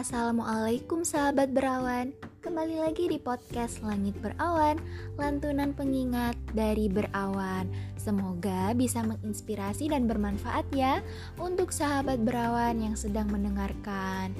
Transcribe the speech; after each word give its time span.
Assalamualaikum 0.00 1.04
sahabat 1.04 1.52
berawan 1.52 2.16
Kembali 2.40 2.80
lagi 2.80 3.04
di 3.04 3.20
podcast 3.20 3.84
Langit 3.84 4.16
Berawan 4.16 4.80
Lantunan 5.20 5.76
pengingat 5.76 6.40
dari 6.56 6.88
Berawan 6.88 7.68
Semoga 8.00 8.72
bisa 8.72 9.04
menginspirasi 9.04 9.92
dan 9.92 10.08
bermanfaat 10.08 10.64
ya 10.72 11.04
Untuk 11.36 11.68
sahabat 11.68 12.16
berawan 12.24 12.80
yang 12.80 12.96
sedang 12.96 13.28
mendengarkan 13.28 14.32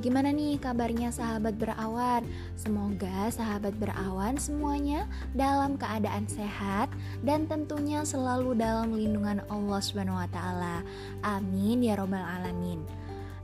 Gimana 0.00 0.32
nih 0.32 0.56
kabarnya 0.56 1.12
sahabat 1.12 1.60
berawan? 1.60 2.24
Semoga 2.56 3.28
sahabat 3.28 3.76
berawan 3.76 4.40
semuanya 4.40 5.04
dalam 5.36 5.76
keadaan 5.76 6.24
sehat 6.24 6.88
dan 7.20 7.44
tentunya 7.44 8.00
selalu 8.00 8.56
dalam 8.56 8.96
lindungan 8.96 9.44
Allah 9.52 9.78
Subhanahu 9.84 10.16
wa 10.16 10.28
taala. 10.32 10.80
Amin 11.20 11.84
ya 11.84 12.00
robbal 12.00 12.24
alamin. 12.24 12.82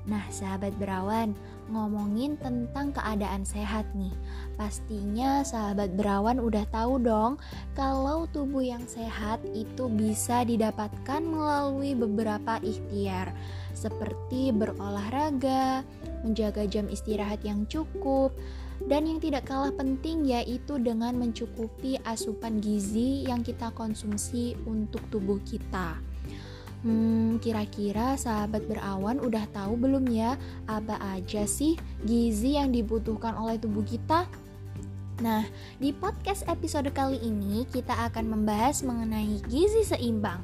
Nah, 0.09 0.25
sahabat 0.33 0.73
berawan, 0.81 1.37
ngomongin 1.69 2.35
tentang 2.41 2.91
keadaan 2.91 3.45
sehat 3.45 3.87
nih. 3.95 4.13
Pastinya 4.57 5.47
sahabat 5.47 5.95
berawan 5.95 6.43
udah 6.43 6.65
tahu 6.73 6.99
dong 6.99 7.39
kalau 7.79 8.27
tubuh 8.29 8.65
yang 8.65 8.83
sehat 8.89 9.39
itu 9.53 9.87
bisa 9.93 10.43
didapatkan 10.43 11.23
melalui 11.23 11.95
beberapa 11.95 12.59
ikhtiar 12.65 13.31
seperti 13.77 14.51
berolahraga, 14.51 15.87
menjaga 16.27 16.67
jam 16.67 16.91
istirahat 16.91 17.39
yang 17.47 17.63
cukup, 17.71 18.35
dan 18.87 19.07
yang 19.07 19.19
tidak 19.19 19.47
kalah 19.47 19.75
penting 19.75 20.27
yaitu 20.27 20.79
dengan 20.79 21.15
mencukupi 21.19 21.99
asupan 22.07 22.63
gizi 22.63 23.27
yang 23.27 23.43
kita 23.43 23.71
konsumsi 23.75 24.55
untuk 24.67 25.03
tubuh 25.11 25.39
kita. 25.47 26.08
Hmm, 26.87 27.43
kira-kira 27.43 28.15
sahabat 28.15 28.63
berawan 28.71 29.19
udah 29.19 29.51
tahu 29.51 29.75
belum 29.75 30.07
ya 30.15 30.39
apa 30.71 30.95
aja 31.19 31.43
sih 31.43 31.75
gizi 32.07 32.55
yang 32.55 32.71
dibutuhkan 32.71 33.35
oleh 33.35 33.59
tubuh 33.59 33.83
kita? 33.83 34.31
Nah, 35.19 35.43
di 35.83 35.91
podcast 35.91 36.47
episode 36.47 36.95
kali 36.95 37.19
ini 37.19 37.67
kita 37.67 37.91
akan 38.07 38.31
membahas 38.31 38.87
mengenai 38.87 39.43
gizi 39.51 39.83
seimbang. 39.83 40.39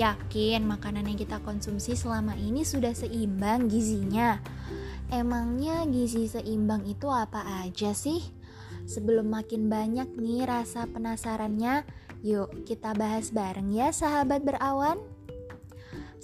Yakin 0.00 0.64
makanan 0.64 1.04
yang 1.04 1.20
kita 1.20 1.36
konsumsi 1.44 1.92
selama 1.92 2.32
ini 2.32 2.64
sudah 2.64 2.96
seimbang 2.96 3.68
gizinya? 3.68 4.40
Emangnya 5.12 5.84
gizi 5.84 6.24
seimbang 6.24 6.88
itu 6.88 7.12
apa 7.12 7.44
aja 7.60 7.92
sih? 7.92 8.24
Sebelum 8.88 9.28
makin 9.28 9.68
banyak 9.68 10.16
nih 10.16 10.48
rasa 10.48 10.88
penasarannya, 10.88 11.84
yuk 12.24 12.64
kita 12.64 12.96
bahas 12.96 13.28
bareng 13.28 13.76
ya 13.76 13.92
sahabat 13.92 14.40
berawan. 14.40 15.13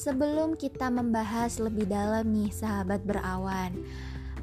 Sebelum 0.01 0.57
kita 0.57 0.89
membahas 0.89 1.61
lebih 1.61 1.85
dalam 1.85 2.33
nih 2.33 2.49
sahabat 2.49 3.05
berawan, 3.05 3.85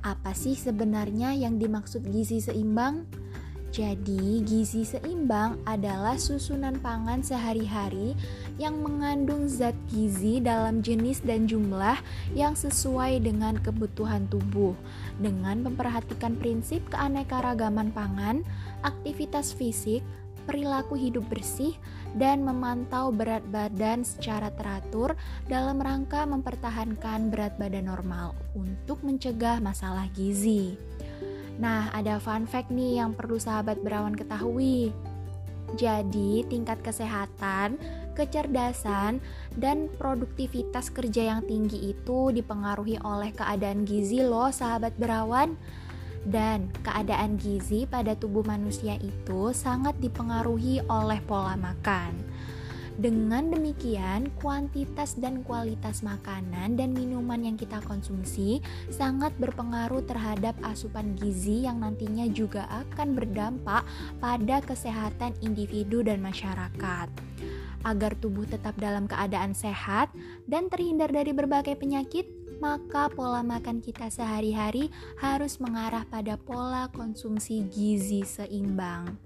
apa 0.06 0.30
sih 0.38 0.54
sebenarnya 0.54 1.34
yang 1.34 1.58
dimaksud 1.58 2.06
gizi 2.14 2.38
seimbang? 2.38 3.10
Jadi, 3.74 4.46
gizi 4.46 4.86
seimbang 4.86 5.58
adalah 5.66 6.14
susunan 6.14 6.78
pangan 6.78 7.26
sehari-hari 7.26 8.14
yang 8.62 8.86
mengandung 8.86 9.50
zat 9.50 9.74
gizi 9.90 10.38
dalam 10.38 10.86
jenis 10.86 11.26
dan 11.26 11.50
jumlah 11.50 11.98
yang 12.38 12.54
sesuai 12.54 13.26
dengan 13.26 13.58
kebutuhan 13.58 14.30
tubuh, 14.30 14.78
dengan 15.18 15.66
memperhatikan 15.66 16.38
prinsip 16.38 16.86
keanekaragaman 16.94 17.90
pangan, 17.98 18.46
aktivitas 18.86 19.58
fisik, 19.58 20.06
perilaku 20.48 20.96
hidup 20.96 21.28
bersih, 21.28 21.76
dan 22.16 22.42
memantau 22.42 23.12
berat 23.12 23.44
badan 23.52 24.08
secara 24.08 24.48
teratur 24.56 25.20
dalam 25.52 25.78
rangka 25.78 26.24
mempertahankan 26.24 27.28
berat 27.28 27.60
badan 27.60 27.92
normal 27.92 28.32
untuk 28.56 29.04
mencegah 29.04 29.60
masalah 29.60 30.08
gizi. 30.16 30.80
Nah, 31.60 31.92
ada 31.92 32.18
fun 32.18 32.48
fact 32.48 32.72
nih 32.72 33.04
yang 33.04 33.12
perlu 33.12 33.36
sahabat 33.36 33.82
berawan 33.84 34.16
ketahui. 34.16 34.96
Jadi, 35.76 36.48
tingkat 36.48 36.80
kesehatan, 36.80 37.76
kecerdasan, 38.16 39.20
dan 39.60 39.92
produktivitas 40.00 40.88
kerja 40.88 41.36
yang 41.36 41.42
tinggi 41.44 41.92
itu 41.92 42.32
dipengaruhi 42.32 42.98
oleh 43.04 43.36
keadaan 43.36 43.84
gizi 43.84 44.24
loh 44.24 44.48
sahabat 44.48 44.96
berawan 44.96 45.60
dan 46.26 46.74
keadaan 46.82 47.38
gizi 47.38 47.86
pada 47.86 48.18
tubuh 48.18 48.42
manusia 48.48 48.98
itu 48.98 49.54
sangat 49.54 49.94
dipengaruhi 50.02 50.82
oleh 50.90 51.22
pola 51.28 51.54
makan. 51.54 52.16
Dengan 52.98 53.54
demikian, 53.54 54.34
kuantitas 54.42 55.22
dan 55.22 55.46
kualitas 55.46 56.02
makanan 56.02 56.82
dan 56.82 56.98
minuman 56.98 57.46
yang 57.46 57.54
kita 57.54 57.78
konsumsi 57.86 58.58
sangat 58.90 59.38
berpengaruh 59.38 60.02
terhadap 60.10 60.58
asupan 60.66 61.14
gizi 61.14 61.70
yang 61.70 61.86
nantinya 61.86 62.26
juga 62.26 62.66
akan 62.74 63.14
berdampak 63.14 63.86
pada 64.18 64.66
kesehatan 64.66 65.38
individu 65.46 66.02
dan 66.02 66.26
masyarakat. 66.26 67.08
Agar 67.86 68.18
tubuh 68.18 68.50
tetap 68.50 68.74
dalam 68.82 69.06
keadaan 69.06 69.54
sehat 69.54 70.10
dan 70.50 70.66
terhindar 70.66 71.14
dari 71.14 71.38
berbagai 71.38 71.78
penyakit, 71.78 72.26
maka 72.58 73.10
pola 73.12 73.46
makan 73.46 73.80
kita 73.82 74.10
sehari-hari 74.10 74.90
harus 75.22 75.62
mengarah 75.62 76.06
pada 76.10 76.38
pola 76.38 76.90
konsumsi 76.94 77.66
gizi 77.70 78.26
seimbang. 78.26 79.18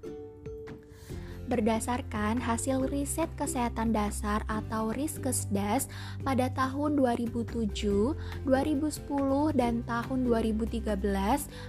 Berdasarkan 1.52 2.40
hasil 2.40 2.88
riset 2.88 3.28
kesehatan 3.36 3.92
dasar 3.92 4.40
atau 4.48 4.88
Riskesdas 4.94 5.90
pada 6.24 6.48
tahun 6.48 6.96
2007, 6.96 8.16
2010, 8.46 9.52
dan 9.52 9.84
tahun 9.84 10.18
2013 10.24 10.96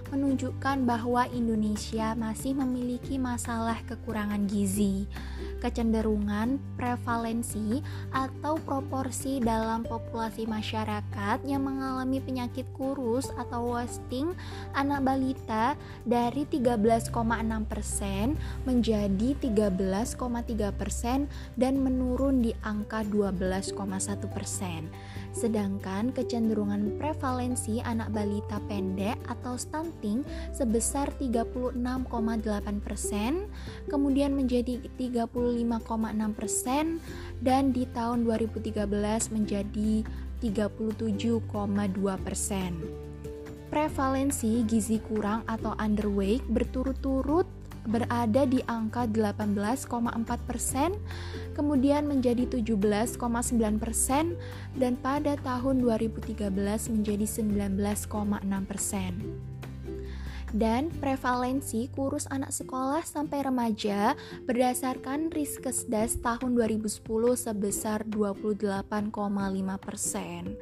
menunjukkan 0.08 0.76
bahwa 0.88 1.28
Indonesia 1.34 2.16
masih 2.16 2.56
memiliki 2.56 3.20
masalah 3.20 3.76
kekurangan 3.84 4.46
gizi 4.48 5.04
kecenderungan 5.64 6.60
prevalensi 6.76 7.80
atau 8.12 8.60
proporsi 8.60 9.40
dalam 9.40 9.88
populasi 9.88 10.44
masyarakat 10.44 11.40
yang 11.48 11.64
mengalami 11.64 12.20
penyakit 12.20 12.68
kurus 12.76 13.32
atau 13.40 13.72
wasting 13.72 14.36
anak 14.76 15.00
balita 15.00 15.72
dari 16.04 16.44
13,6% 16.44 17.08
menjadi 18.68 19.28
13,3% 19.40 21.24
dan 21.56 21.74
menurun 21.80 22.44
di 22.44 22.52
angka 22.60 23.00
12,1%. 23.08 25.23
Sedangkan 25.34 26.14
kecenderungan 26.14 26.94
prevalensi 26.94 27.82
anak 27.82 28.14
balita 28.14 28.62
pendek 28.70 29.18
atau 29.26 29.58
stunting 29.58 30.22
sebesar 30.54 31.10
36,8%, 31.18 31.74
kemudian 33.90 34.38
menjadi 34.38 34.78
35,6% 34.94 37.02
dan 37.42 37.74
di 37.74 37.82
tahun 37.90 38.22
2013 38.22 39.34
menjadi 39.34 40.06
37,2%. 40.38 41.50
Prevalensi 43.74 44.62
gizi 44.70 45.02
kurang 45.02 45.42
atau 45.50 45.74
underweight 45.74 46.46
berturut-turut 46.46 47.63
berada 47.84 48.48
di 48.48 48.64
angka 48.64 49.04
18,4 49.08 49.88
persen, 50.48 50.96
kemudian 51.52 52.08
menjadi 52.08 52.48
17,9 52.48 53.20
persen, 53.76 54.36
dan 54.76 54.96
pada 54.98 55.36
tahun 55.40 55.84
2013 55.84 56.48
menjadi 56.90 57.26
19,6 57.28 58.70
persen 58.70 59.12
dan 60.54 60.86
prevalensi 61.02 61.90
kurus 61.90 62.30
anak 62.30 62.54
sekolah 62.54 63.02
sampai 63.02 63.42
remaja 63.42 64.14
berdasarkan 64.46 65.34
Riskesdas 65.34 66.22
tahun 66.22 66.54
2010 66.54 67.02
sebesar 67.34 68.06
28,5 68.06 69.10
persen. 69.82 70.54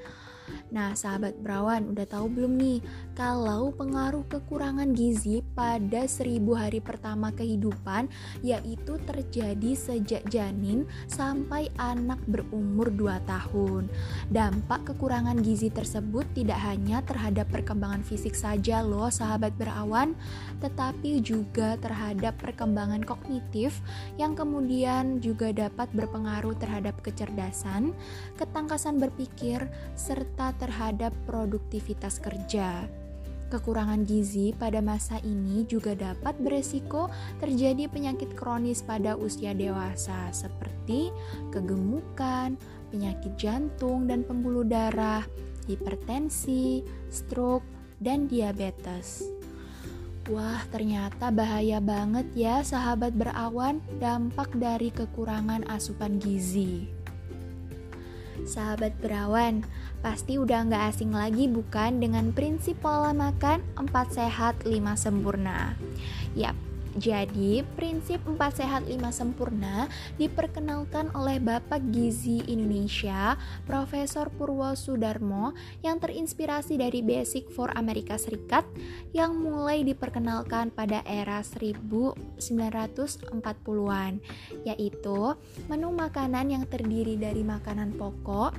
Nah, 0.73 0.97
sahabat 0.97 1.37
berawan, 1.37 1.93
udah 1.93 2.09
tahu 2.09 2.33
belum 2.33 2.57
nih 2.57 2.81
kalau 3.13 3.77
pengaruh 3.77 4.25
kekurangan 4.25 4.97
gizi 4.97 5.45
pada 5.53 6.09
seribu 6.09 6.57
hari 6.57 6.81
pertama 6.81 7.29
kehidupan 7.29 8.09
yaitu 8.41 8.97
terjadi 9.05 9.77
sejak 9.77 10.25
janin 10.33 10.89
sampai 11.13 11.69
anak 11.77 12.17
berumur 12.25 12.89
2 12.89 13.21
tahun. 13.29 13.93
Dampak 14.33 14.97
kekurangan 14.97 15.45
gizi 15.45 15.69
tersebut 15.69 16.25
tidak 16.33 16.57
hanya 16.65 17.05
terhadap 17.05 17.53
perkembangan 17.53 18.01
fisik 18.01 18.33
saja 18.33 18.81
loh 18.81 19.13
sahabat 19.13 19.53
berawan, 19.61 20.17
tetapi 20.65 21.21
juga 21.21 21.77
terhadap 21.85 22.41
perkembangan 22.41 23.05
kognitif 23.05 23.77
yang 24.17 24.33
kemudian 24.33 25.21
juga 25.21 25.53
dapat 25.53 25.93
berpengaruh 25.93 26.57
terhadap 26.57 26.97
kecerdasan, 27.05 27.93
ketangkasan 28.41 28.97
berpikir, 28.97 29.69
serta 29.93 30.62
terhadap 30.63 31.11
produktivitas 31.27 32.23
kerja. 32.23 32.87
Kekurangan 33.51 34.09
gizi 34.09 34.57
pada 34.57 34.81
masa 34.81 35.21
ini 35.21 35.69
juga 35.69 35.93
dapat 35.93 36.39
beresiko 36.41 37.13
terjadi 37.37 37.85
penyakit 37.91 38.33
kronis 38.33 38.81
pada 38.81 39.13
usia 39.19 39.53
dewasa 39.53 40.33
seperti 40.33 41.13
kegemukan, 41.53 42.57
penyakit 42.89 43.37
jantung 43.37 44.09
dan 44.09 44.25
pembuluh 44.25 44.65
darah, 44.65 45.21
hipertensi, 45.69 46.81
stroke, 47.13 47.67
dan 48.01 48.25
diabetes. 48.25 49.29
Wah, 50.33 50.65
ternyata 50.73 51.29
bahaya 51.29 51.83
banget 51.83 52.31
ya 52.33 52.65
sahabat 52.65 53.13
berawan 53.13 53.85
dampak 54.01 54.49
dari 54.57 54.89
kekurangan 54.95 55.67
asupan 55.67 56.17
gizi. 56.23 57.02
Sahabat 58.43 58.99
berawan, 58.99 59.63
pasti 60.03 60.35
udah 60.37 60.67
nggak 60.67 60.85
asing 60.95 61.15
lagi 61.15 61.47
bukan 61.47 62.03
dengan 62.03 62.35
prinsip 62.35 62.75
pola 62.83 63.15
makan 63.15 63.63
4 63.79 64.19
sehat 64.19 64.55
5 64.67 64.99
sempurna. 64.99 65.79
Yap, 66.35 66.59
jadi, 66.93 67.65
prinsip 67.73 68.21
4 68.29 68.37
sehat 68.53 68.85
5 68.85 69.01
sempurna 69.17 69.89
diperkenalkan 70.21 71.09
oleh 71.17 71.41
Bapak 71.41 71.81
Gizi 71.89 72.45
Indonesia, 72.45 73.41
Profesor 73.65 74.29
Purwo 74.29 74.77
Sudarmo 74.77 75.57
yang 75.81 75.97
terinspirasi 75.97 76.77
dari 76.77 77.01
Basic 77.01 77.49
for 77.49 77.73
Amerika 77.81 78.21
Serikat 78.21 78.69
yang 79.17 79.41
mulai 79.41 79.89
diperkenalkan 79.89 80.69
pada 80.69 81.01
era 81.09 81.41
1940-an, 81.41 84.13
yaitu 84.69 85.21
menu 85.73 85.89
makanan 85.97 86.53
yang 86.53 86.69
terdiri 86.69 87.17
dari 87.17 87.41
makanan 87.41 87.97
pokok, 87.97 88.53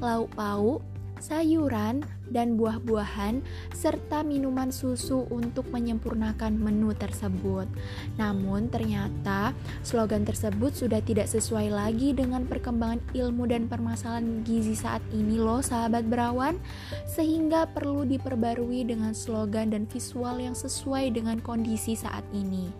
lauk 0.00 0.32
pauk, 0.32 0.80
sayuran, 1.20 2.06
dan 2.32 2.56
buah-buahan, 2.56 3.44
serta 3.76 4.24
minuman 4.24 4.72
susu 4.72 5.28
untuk 5.28 5.68
menyempurnakan 5.70 6.56
menu 6.56 6.96
tersebut. 6.96 7.68
Namun, 8.16 8.72
ternyata 8.72 9.52
slogan 9.84 10.24
tersebut 10.24 10.74
sudah 10.74 11.04
tidak 11.04 11.28
sesuai 11.28 11.70
lagi 11.70 12.16
dengan 12.16 12.48
perkembangan 12.48 13.02
ilmu 13.12 13.44
dan 13.46 13.68
permasalahan 13.68 14.42
gizi 14.42 14.74
saat 14.74 15.04
ini, 15.12 15.36
loh, 15.36 15.60
sahabat 15.60 16.08
berawan, 16.08 16.56
sehingga 17.04 17.68
perlu 17.70 18.08
diperbarui 18.08 18.88
dengan 18.88 19.12
slogan 19.12 19.70
dan 19.70 19.84
visual 19.86 20.40
yang 20.40 20.56
sesuai 20.56 21.12
dengan 21.14 21.38
kondisi 21.40 21.94
saat 21.94 22.24
ini. 22.32 22.72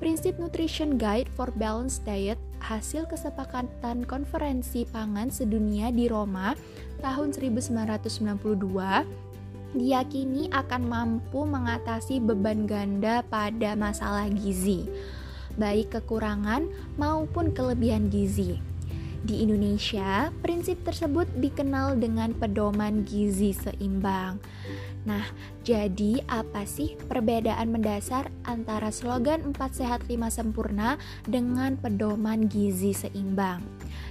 Prinsip 0.00 0.40
Nutrition 0.40 0.96
Guide 0.96 1.28
for 1.28 1.52
Balanced 1.52 2.08
Diet 2.08 2.40
hasil 2.60 3.08
kesepakatan 3.08 4.04
konferensi 4.04 4.86
pangan 4.86 5.32
sedunia 5.32 5.90
di 5.90 6.06
Roma 6.06 6.54
tahun 7.00 7.32
1992 7.32 9.30
diyakini 9.70 10.50
akan 10.50 10.82
mampu 10.82 11.46
mengatasi 11.46 12.18
beban 12.18 12.66
ganda 12.66 13.22
pada 13.26 13.78
masalah 13.78 14.26
gizi, 14.30 14.86
baik 15.54 15.94
kekurangan 15.94 16.66
maupun 16.98 17.54
kelebihan 17.54 18.10
gizi. 18.10 18.58
Di 19.20 19.44
Indonesia, 19.44 20.32
prinsip 20.40 20.80
tersebut 20.80 21.28
dikenal 21.36 22.00
dengan 22.00 22.32
pedoman 22.32 23.04
gizi 23.04 23.52
seimbang. 23.52 24.40
Nah, 25.08 25.24
jadi 25.64 26.20
apa 26.28 26.68
sih 26.68 26.96
perbedaan 27.08 27.72
mendasar 27.72 28.28
antara 28.44 28.92
slogan 28.92 29.56
4 29.56 29.80
sehat 29.80 30.00
5 30.04 30.28
sempurna 30.28 31.00
dengan 31.24 31.80
pedoman 31.80 32.44
gizi 32.52 32.92
seimbang? 32.92 33.64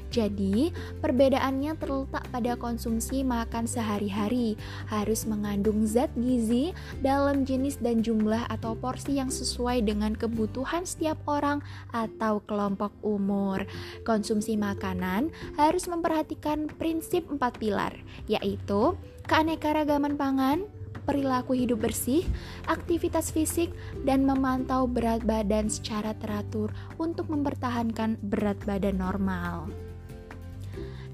Jadi, 0.09 0.73
perbedaannya 1.05 1.77
terletak 1.77 2.25
pada 2.33 2.57
konsumsi 2.57 3.21
makan 3.21 3.69
sehari-hari, 3.69 4.57
harus 4.89 5.29
mengandung 5.29 5.85
zat 5.85 6.09
gizi 6.17 6.73
dalam 7.05 7.45
jenis 7.45 7.77
dan 7.77 8.01
jumlah 8.01 8.49
atau 8.49 8.73
porsi 8.73 9.21
yang 9.21 9.29
sesuai 9.29 9.85
dengan 9.85 10.17
kebutuhan 10.17 10.81
setiap 10.81 11.21
orang 11.29 11.61
atau 11.93 12.41
kelompok 12.49 12.89
umur. 13.05 13.69
Konsumsi 14.01 14.57
makanan 14.57 15.29
harus 15.61 15.85
memperhatikan 15.85 16.65
prinsip 16.81 17.29
empat 17.29 17.61
pilar, 17.61 17.93
yaitu 18.25 18.97
keanekaragaman 19.29 20.17
pangan, 20.17 20.65
perilaku 21.09 21.57
hidup 21.57 21.81
bersih, 21.81 22.21
aktivitas 22.69 23.33
fisik, 23.33 23.73
dan 24.05 24.29
memantau 24.29 24.85
berat 24.85 25.25
badan 25.25 25.65
secara 25.65 26.13
teratur 26.13 26.69
untuk 27.01 27.33
mempertahankan 27.33 28.21
berat 28.21 28.61
badan 28.69 29.01
normal. 29.01 29.88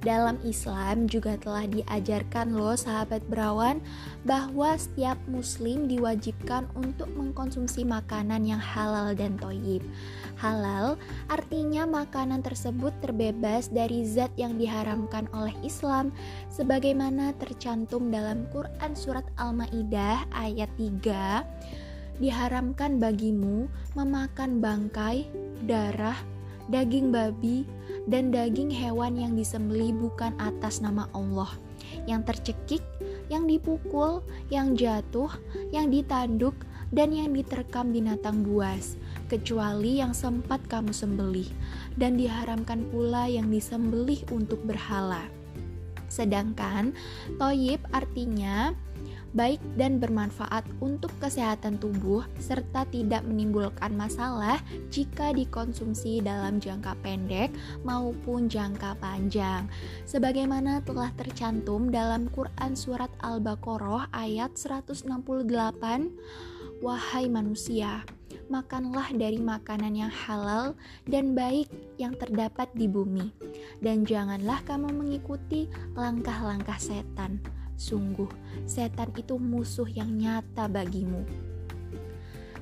Dalam 0.05 0.37
Islam 0.45 1.09
juga 1.09 1.33
telah 1.41 1.65
diajarkan 1.65 2.53
loh 2.53 2.77
sahabat 2.77 3.25
berawan 3.25 3.81
bahwa 4.21 4.77
setiap 4.77 5.17
muslim 5.25 5.89
diwajibkan 5.89 6.69
untuk 6.77 7.09
mengkonsumsi 7.17 7.81
makanan 7.81 8.45
yang 8.45 8.61
halal 8.61 9.17
dan 9.17 9.33
toyib. 9.41 9.81
Halal 10.37 11.01
artinya 11.25 11.89
makanan 11.89 12.45
tersebut 12.45 12.93
terbebas 13.01 13.73
dari 13.73 14.05
zat 14.05 14.29
yang 14.37 14.61
diharamkan 14.61 15.25
oleh 15.33 15.57
Islam 15.65 16.13
sebagaimana 16.53 17.33
tercantum 17.41 18.13
dalam 18.13 18.45
Quran 18.53 18.93
surat 18.93 19.25
Al-Maidah 19.41 20.29
ayat 20.37 20.69
3 20.77 22.21
diharamkan 22.21 23.01
bagimu 23.01 23.67
memakan 23.97 24.63
bangkai, 24.63 25.27
darah, 25.67 26.15
daging 26.69 27.13
babi, 27.13 27.65
dan 28.05 28.29
daging 28.29 28.69
hewan 28.69 29.17
yang 29.17 29.33
disembeli 29.33 29.89
bukan 29.93 30.33
atas 30.37 30.81
nama 30.81 31.09
Allah, 31.17 31.49
yang 32.05 32.21
tercekik, 32.21 32.81
yang 33.29 33.49
dipukul, 33.49 34.21
yang 34.53 34.77
jatuh, 34.77 35.29
yang 35.73 35.89
ditanduk, 35.89 36.53
dan 36.93 37.09
yang 37.09 37.33
diterkam 37.33 37.89
binatang 37.89 38.45
buas, 38.45 38.95
kecuali 39.25 39.99
yang 39.99 40.13
sempat 40.13 40.61
kamu 40.69 40.93
sembelih, 40.93 41.49
dan 41.97 42.15
diharamkan 42.15 42.85
pula 42.93 43.25
yang 43.25 43.49
disembelih 43.49 44.21
untuk 44.29 44.61
berhala. 44.63 45.25
Sedangkan 46.05 46.93
toyib 47.41 47.81
artinya 47.91 48.71
baik 49.35 49.59
dan 49.75 49.99
bermanfaat 49.99 50.63
untuk 50.79 51.11
kesehatan 51.19 51.75
tubuh 51.77 52.23
serta 52.39 52.87
tidak 52.87 53.21
menimbulkan 53.27 53.91
masalah 53.93 54.63
jika 54.87 55.35
dikonsumsi 55.35 56.23
dalam 56.23 56.63
jangka 56.63 56.95
pendek 57.03 57.51
maupun 57.83 58.47
jangka 58.47 58.95
panjang. 59.03 59.67
Sebagaimana 60.07 60.79
telah 60.87 61.11
tercantum 61.19 61.91
dalam 61.91 62.31
Quran 62.31 62.73
surat 62.73 63.11
Al-Baqarah 63.19 64.07
ayat 64.15 64.55
168, 64.55 65.03
Wahai 66.83 67.31
manusia, 67.31 68.03
makanlah 68.47 69.11
dari 69.15 69.39
makanan 69.39 69.95
yang 69.95 70.11
halal 70.11 70.75
dan 71.07 71.35
baik 71.35 71.67
yang 71.99 72.15
terdapat 72.19 72.67
di 72.75 72.87
bumi, 72.87 73.31
dan 73.79 74.03
janganlah 74.03 74.59
kamu 74.67 74.91
mengikuti 74.91 75.71
langkah-langkah 75.95 76.79
setan 76.79 77.39
Sungguh, 77.75 78.31
setan 78.63 79.11
itu 79.19 79.35
musuh 79.35 79.87
yang 79.91 80.15
nyata 80.15 80.71
bagimu. 80.71 81.27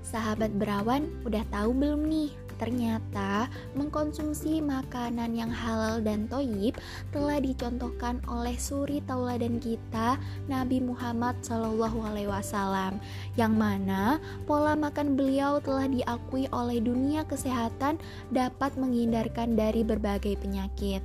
Sahabat 0.03 0.51
berawan, 0.58 1.10
udah 1.24 1.41
tahu 1.50 1.72
belum 1.74 2.05
nih? 2.05 2.32
Ternyata 2.62 3.50
mengkonsumsi 3.74 4.62
makanan 4.62 5.34
yang 5.34 5.50
halal 5.50 6.00
dan 6.00 6.29
toyib 6.29 6.77
telah 7.10 7.41
dicontohkan 7.41 8.22
oleh 8.29 8.53
suri 8.55 9.01
tauladan 9.03 9.58
kita 9.58 10.22
Nabi 10.46 10.79
Muhammad 10.79 11.41
Wasallam, 11.43 13.01
yang 13.36 13.58
mana 13.58 14.22
pola 14.46 14.77
makan 14.77 15.17
beliau 15.17 15.58
telah 15.60 15.89
diakui 15.89 16.46
oleh 16.53 16.79
dunia 16.79 17.25
kesehatan 17.25 17.98
dapat 18.29 18.77
menghindarkan 18.77 19.58
dari 19.58 19.82
berbagai 19.82 20.38
penyakit. 20.39 21.01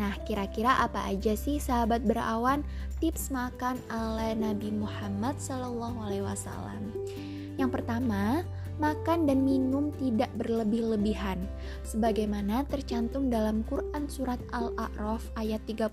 Nah, 0.00 0.16
kira-kira 0.24 0.80
apa 0.80 1.04
aja 1.04 1.36
sih 1.36 1.60
sahabat 1.60 2.00
berawan 2.08 2.64
tips 2.96 3.28
makan 3.28 3.76
ala 3.92 4.32
Nabi 4.32 4.72
Muhammad 4.72 5.36
SAW? 5.36 6.80
Yang 7.60 7.70
pertama, 7.76 8.40
makan 8.80 9.28
dan 9.28 9.44
minum 9.44 9.92
tidak 10.00 10.32
berlebih-lebihan. 10.40 11.36
Sebagaimana 11.84 12.64
tercantum 12.72 13.28
dalam 13.28 13.60
Quran 13.68 14.08
surat 14.08 14.40
Al-A'raf 14.56 15.28
ayat 15.36 15.60
31 15.68 15.92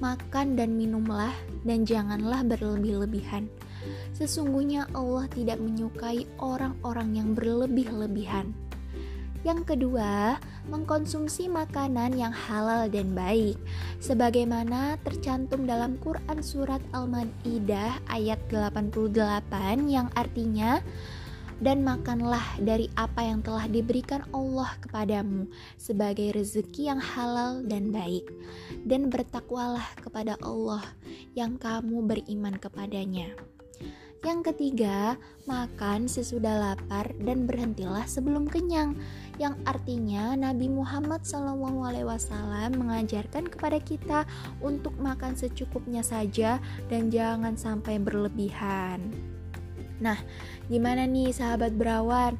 Makan 0.00 0.56
dan 0.56 0.80
minumlah 0.80 1.34
dan 1.66 1.84
janganlah 1.84 2.40
berlebih-lebihan. 2.46 3.50
Sesungguhnya 4.16 4.88
Allah 4.96 5.28
tidak 5.28 5.60
menyukai 5.60 6.24
orang-orang 6.40 7.20
yang 7.20 7.28
berlebih-lebihan 7.36 8.69
yang 9.40 9.64
kedua, 9.64 10.36
mengkonsumsi 10.68 11.48
makanan 11.48 12.12
yang 12.12 12.32
halal 12.32 12.86
dan 12.92 13.16
baik, 13.16 13.56
sebagaimana 13.98 15.00
tercantum 15.00 15.64
dalam 15.64 15.96
Quran 15.98 16.44
Surat 16.44 16.84
Al-Ma'idah 16.92 18.04
ayat 18.12 18.40
88 18.52 19.88
yang 19.88 20.12
artinya, 20.12 20.84
dan 21.60 21.84
makanlah 21.84 22.42
dari 22.56 22.88
apa 22.96 23.20
yang 23.20 23.44
telah 23.44 23.68
diberikan 23.68 24.24
Allah 24.32 24.72
kepadamu 24.80 25.44
sebagai 25.76 26.32
rezeki 26.32 26.88
yang 26.88 27.00
halal 27.00 27.60
dan 27.64 27.92
baik, 27.92 28.24
dan 28.88 29.12
bertakwalah 29.12 29.84
kepada 30.00 30.40
Allah 30.40 30.84
yang 31.36 31.60
kamu 31.60 32.00
beriman 32.08 32.56
kepadanya. 32.56 33.36
Yang 34.20 34.52
ketiga, 34.52 35.16
makan 35.48 36.04
sesudah 36.04 36.52
lapar 36.60 37.08
dan 37.24 37.48
berhentilah 37.48 38.04
sebelum 38.04 38.44
kenyang. 38.44 38.92
Yang 39.40 39.56
artinya 39.64 40.36
Nabi 40.36 40.68
Muhammad 40.68 41.24
SAW 41.24 41.56
mengajarkan 42.76 43.48
kepada 43.48 43.80
kita 43.80 44.28
untuk 44.60 44.92
makan 45.00 45.40
secukupnya 45.40 46.04
saja 46.04 46.60
dan 46.92 47.08
jangan 47.08 47.56
sampai 47.56 47.96
berlebihan. 47.96 49.08
Nah, 50.04 50.20
gimana 50.68 51.08
nih 51.08 51.32
sahabat 51.32 51.76
berawan? 51.76 52.36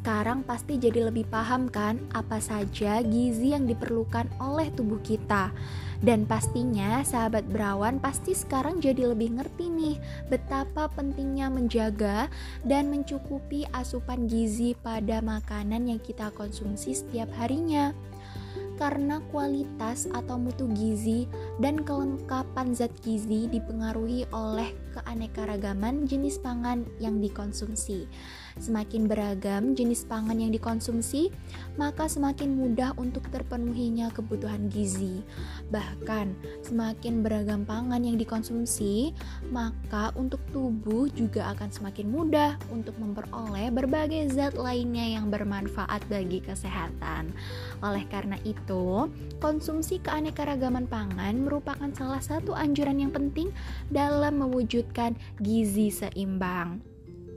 Sekarang 0.00 0.48
pasti 0.48 0.80
jadi 0.80 1.12
lebih 1.12 1.28
paham 1.28 1.68
kan 1.68 2.00
apa 2.16 2.40
saja 2.40 3.04
gizi 3.04 3.52
yang 3.52 3.68
diperlukan 3.68 4.32
oleh 4.40 4.72
tubuh 4.72 4.96
kita. 5.04 5.52
Dan 6.00 6.24
pastinya 6.24 7.04
sahabat 7.04 7.44
berawan 7.52 8.00
pasti 8.00 8.32
sekarang 8.32 8.80
jadi 8.80 9.12
lebih 9.12 9.36
ngerti 9.36 9.68
nih 9.68 9.96
betapa 10.32 10.88
pentingnya 10.96 11.52
menjaga 11.52 12.32
dan 12.64 12.88
mencukupi 12.88 13.68
asupan 13.76 14.24
gizi 14.24 14.72
pada 14.80 15.20
makanan 15.20 15.92
yang 15.92 16.00
kita 16.00 16.32
konsumsi 16.32 16.96
setiap 16.96 17.28
harinya 17.36 17.92
karena 18.80 19.20
kualitas 19.28 20.08
atau 20.08 20.40
mutu 20.40 20.64
gizi 20.72 21.28
dan 21.60 21.84
kelengkapan 21.84 22.72
zat 22.72 22.88
gizi 23.04 23.44
dipengaruhi 23.52 24.24
oleh 24.32 24.72
keanekaragaman 24.92 26.04
jenis 26.10 26.42
pangan 26.42 26.86
yang 26.98 27.22
dikonsumsi. 27.22 28.10
Semakin 28.58 29.06
beragam 29.06 29.78
jenis 29.78 30.04
pangan 30.04 30.36
yang 30.36 30.50
dikonsumsi, 30.50 31.30
maka 31.78 32.10
semakin 32.10 32.58
mudah 32.58 32.92
untuk 32.98 33.24
terpenuhinya 33.30 34.10
kebutuhan 34.10 34.66
gizi. 34.68 35.22
Bahkan, 35.70 36.34
semakin 36.66 37.22
beragam 37.22 37.62
pangan 37.62 38.02
yang 38.02 38.18
dikonsumsi, 38.18 39.14
maka 39.54 40.10
untuk 40.18 40.42
tubuh 40.50 41.06
juga 41.14 41.54
akan 41.54 41.70
semakin 41.70 42.10
mudah 42.10 42.58
untuk 42.74 42.98
memperoleh 42.98 43.70
berbagai 43.70 44.34
zat 44.34 44.58
lainnya 44.58 45.16
yang 45.16 45.30
bermanfaat 45.30 46.02
bagi 46.10 46.42
kesehatan. 46.42 47.30
Oleh 47.80 48.04
karena 48.10 48.36
itu, 48.42 49.08
konsumsi 49.38 50.02
keanekaragaman 50.02 50.90
pangan 50.90 51.46
merupakan 51.46 51.88
salah 51.94 52.20
satu 52.20 52.52
anjuran 52.52 52.98
yang 53.00 53.12
penting 53.14 53.54
dalam 53.88 54.42
mewujudkan 54.80 55.20
gizi 55.44 55.92
seimbang. 55.92 56.80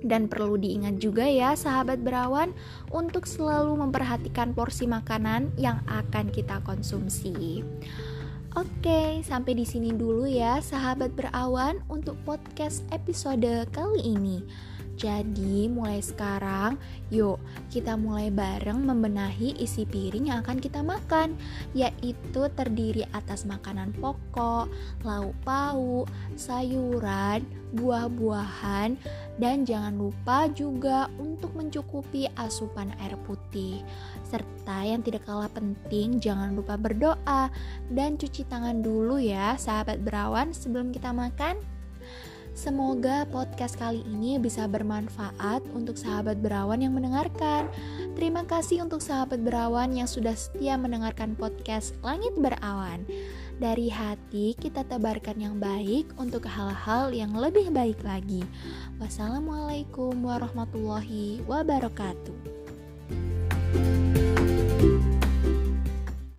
Dan 0.03 0.27
perlu 0.27 0.59
diingat 0.59 0.99
juga 0.99 1.23
ya 1.23 1.55
sahabat 1.55 2.03
berawan 2.03 2.51
untuk 2.91 3.23
selalu 3.23 3.79
memperhatikan 3.79 4.51
porsi 4.51 4.83
makanan 4.83 5.55
yang 5.55 5.79
akan 5.87 6.27
kita 6.27 6.59
konsumsi. 6.67 7.63
Oke, 8.53 9.23
sampai 9.23 9.55
di 9.55 9.65
sini 9.65 9.95
dulu 9.95 10.27
ya 10.27 10.59
sahabat 10.59 11.15
berawan 11.15 11.79
untuk 11.87 12.19
podcast 12.27 12.83
episode 12.91 13.63
kali 13.71 14.03
ini. 14.03 14.43
Jadi, 14.93 15.67
mulai 15.73 15.99
sekarang, 16.05 16.77
yuk 17.09 17.41
kita 17.73 17.97
mulai 17.97 18.29
bareng 18.29 18.85
membenahi 18.85 19.57
isi 19.57 19.89
piring 19.89 20.29
yang 20.29 20.45
akan 20.45 20.61
kita 20.61 20.85
makan, 20.85 21.33
yaitu 21.73 22.41
terdiri 22.53 23.01
atas 23.11 23.49
makanan 23.49 23.89
pokok, 23.97 24.69
lauk 25.01 25.33
pauk, 25.41 26.05
sayuran, 26.37 27.41
buah-buahan, 27.73 28.93
dan 29.41 29.65
jangan 29.65 29.97
lupa 29.97 30.45
juga 30.53 31.09
untuk 31.17 31.57
mencukupi 31.57 32.29
asupan 32.37 32.93
air 33.01 33.17
putih. 33.25 33.81
Serta 34.29 34.85
yang 34.85 35.01
tidak 35.01 35.25
kalah 35.25 35.49
penting, 35.49 36.21
jangan 36.21 36.53
lupa 36.53 36.77
berdoa 36.77 37.49
dan 37.89 38.13
cuci 38.13 38.45
tangan 38.45 38.85
dulu 38.85 39.17
ya, 39.17 39.57
sahabat 39.57 40.05
berawan, 40.05 40.53
sebelum 40.53 40.93
kita 40.93 41.09
makan. 41.09 41.72
Semoga 42.53 43.25
podcast 43.33 43.81
kali 43.81 44.05
ini 44.05 44.37
bisa 44.37 44.69
bermanfaat 44.69 45.65
untuk 45.73 45.97
sahabat 45.97 46.37
berawan 46.37 46.85
yang 46.85 46.93
mendengarkan. 46.93 47.65
Terima 48.13 48.45
kasih 48.45 48.85
untuk 48.85 49.01
sahabat 49.01 49.41
berawan 49.41 49.89
yang 49.89 50.05
sudah 50.05 50.37
setia 50.37 50.77
mendengarkan 50.77 51.33
podcast 51.33 51.97
Langit 52.05 52.37
Berawan. 52.37 53.09
Dari 53.57 53.89
hati 53.89 54.53
kita 54.53 54.85
tebarkan 54.85 55.41
yang 55.41 55.57
baik 55.57 56.13
untuk 56.21 56.45
hal-hal 56.45 57.09
yang 57.09 57.33
lebih 57.33 57.73
baik 57.73 57.97
lagi. 58.05 58.45
Wassalamualaikum 59.01 60.13
warahmatullahi 60.21 61.41
wabarakatuh. 61.49 62.37